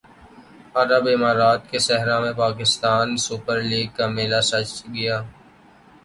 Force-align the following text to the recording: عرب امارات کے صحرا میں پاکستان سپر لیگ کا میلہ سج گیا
عرب 0.75 1.05
امارات 1.15 1.61
کے 1.71 1.79
صحرا 1.87 2.17
میں 2.19 2.33
پاکستان 2.37 3.07
سپر 3.25 3.57
لیگ 3.69 3.87
کا 3.97 4.05
میلہ 4.15 4.41
سج 4.49 4.69
گیا 4.93 5.17